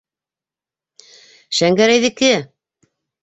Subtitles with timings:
[1.59, 2.31] Шәңгәрәйҙеке!